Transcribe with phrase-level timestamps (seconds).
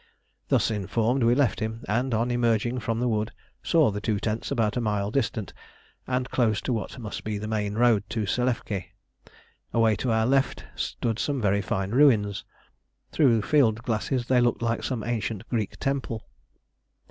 [0.47, 4.49] Thus informed we left him, and on emerging from the wood saw the two tents
[4.49, 5.53] about a mile distant
[6.07, 8.85] and close to what must be the main road to Selefké;
[9.71, 12.43] away to our left stood some very fine ruins.
[13.11, 16.25] Through field glasses they looked like some ancient Greek temple.